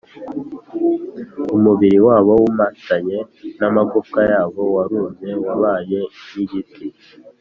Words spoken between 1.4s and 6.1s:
Umubiri wabo wumatanye n’amagufwa yabo, Warumye wabaye